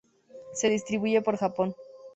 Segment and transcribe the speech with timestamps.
[0.53, 1.75] Se distribuye por Japón.